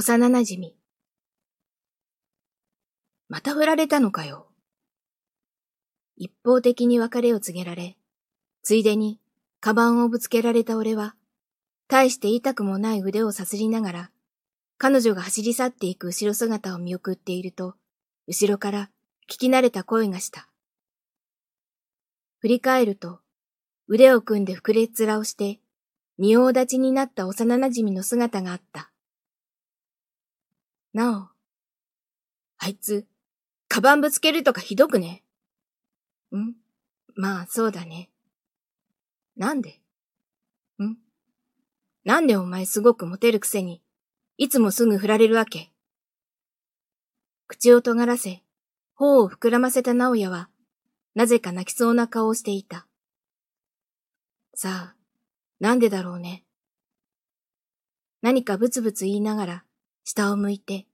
[0.00, 0.76] 幼馴染み。
[3.28, 4.46] また振られたのかよ。
[6.16, 7.98] 一方的に別れを告げられ、
[8.62, 9.20] ついでに、
[9.60, 11.16] カバンをぶつけられた俺は、
[11.86, 14.10] 大して痛くもない腕をさすりながら、
[14.78, 17.74] 彼女が走り去っていく後ろ姿を見送っていると、
[18.26, 18.88] 後ろから
[19.30, 20.48] 聞き慣れた声がした。
[22.38, 23.20] 振り返ると、
[23.86, 25.60] 腕を組んで膨れっ面をして、
[26.16, 28.90] 仁王立ちになった幼馴染の姿があった。
[30.92, 31.28] なお、
[32.58, 33.04] あいつ、
[33.66, 35.24] カバンぶつけるとかひどくね？
[36.32, 36.54] ん？
[37.16, 38.10] まあ、そうだね。
[39.36, 39.80] なんで？
[40.80, 40.96] ん？
[42.04, 43.82] なんでお前すごくモテるくせに、
[44.36, 45.72] いつもすぐ振られるわけ？
[47.48, 48.44] 口を尖らせ、
[48.94, 50.48] 頬を膨らませた直也は、
[51.16, 52.86] なぜか泣きそうな顔をしていた。
[54.54, 54.96] さあ、
[55.58, 56.44] なんでだろうね？
[58.22, 59.64] 何かブツブツ言いながら、
[60.04, 60.86] 下を向いて、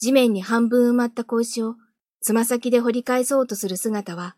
[0.00, 1.76] 地面に半分埋まった格子を
[2.22, 4.34] つま先で掘り返そうとする姿は、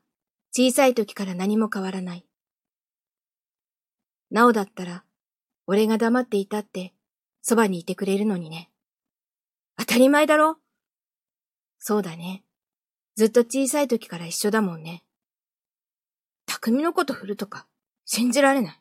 [0.53, 2.27] 小さい時から何も変わらない。
[4.31, 5.05] なおだったら、
[5.67, 6.95] 俺が黙っていたって、
[7.43, 8.71] そばにいてくれるのにね。
[9.79, 10.57] 当たり前だろ？
[11.79, 12.45] そうだね。
[13.15, 15.05] ずっと小さい時から一緒だもんね。
[16.47, 17.67] 匠のこと振るとか、
[18.05, 18.81] 信じられない。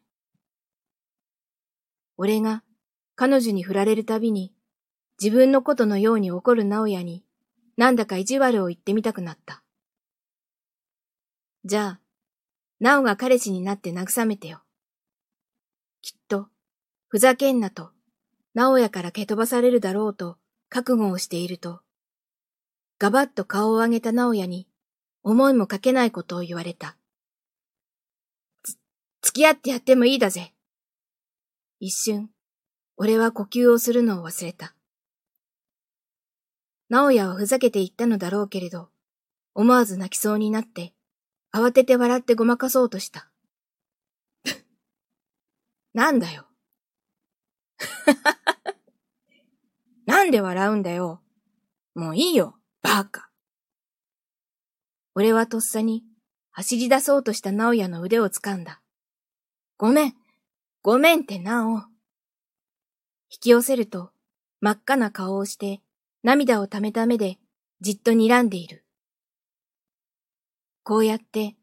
[2.18, 2.64] 俺が
[3.16, 4.54] 彼女に振られるたびに、
[5.22, 7.24] 自分のことのように怒る直也に、
[7.78, 9.62] なんだか意地悪を言ってみたくなった。
[11.64, 12.00] じゃあ、
[12.80, 14.64] なおが彼氏になって慰めてよ。
[16.02, 16.48] きっと、
[17.08, 17.92] ふざけんなと、
[18.56, 20.38] なおやから蹴飛ばされるだろうと
[20.70, 21.82] 覚悟をしていると、
[22.98, 24.68] ガバッと顔を上げた直也に、
[25.22, 26.98] 思いもかけないことを言われた。
[28.64, 28.76] つ、
[29.22, 30.56] 付き合ってやってもいいだぜ。
[31.80, 32.32] 一瞬、
[32.98, 34.74] 俺は呼吸をするのを忘れた。
[36.92, 38.90] 直也はふざけて言ったのだろうけれど、
[39.56, 40.94] 思わず泣きそうになって、
[41.54, 43.32] 慌てて笑ってごまかそうとした。
[45.96, 46.48] なんだよ。
[50.06, 51.24] なんで笑うんだよ。
[51.96, 53.32] もういいよ、バカ。
[55.16, 56.04] 俺はとっさに
[56.52, 58.82] 走り出そうとした直也の腕を掴んだ。
[59.78, 60.14] ごめん、
[60.82, 61.78] ごめんってなお。
[61.78, 61.84] 引
[63.40, 64.12] き寄せると
[64.60, 65.82] 真っ赤な顔をして
[66.24, 67.40] 涙をためた目で
[67.80, 68.86] じっと睨んでいる。
[70.84, 71.56] こうやって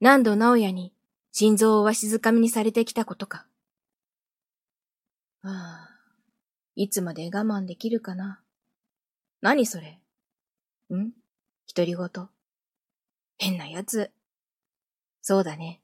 [0.00, 0.94] 何度直也に
[1.32, 3.46] 心臓をわしづかみにされてきたことか。
[5.42, 5.88] はあ、
[6.76, 8.42] いつまで我慢できるかな。
[9.42, 10.00] 何それ
[10.92, 11.12] ん？
[11.74, 12.28] 独り言。
[13.38, 14.10] 変なやつ。
[15.22, 15.80] そうだね。